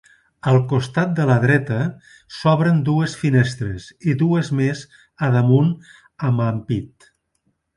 [0.51, 1.77] Al costat de la dreta
[2.37, 4.83] s'obren dues finestres, i dues més
[5.29, 5.71] a damunt
[6.31, 7.11] amb ampit.